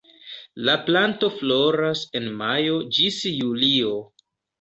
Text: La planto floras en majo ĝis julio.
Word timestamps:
La 0.67 0.73
planto 0.85 1.27
floras 1.33 2.01
en 2.21 2.25
majo 2.39 2.79
ĝis 2.99 3.21
julio. 3.35 3.93